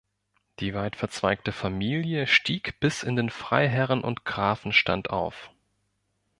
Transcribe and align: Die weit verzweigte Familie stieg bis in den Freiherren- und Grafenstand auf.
Die 0.61 0.73
weit 0.73 0.95
verzweigte 0.95 1.51
Familie 1.51 2.25
stieg 2.25 2.79
bis 2.79 3.03
in 3.03 3.15
den 3.15 3.29
Freiherren- 3.29 4.01
und 4.03 4.25
Grafenstand 4.25 5.11
auf. 5.11 5.51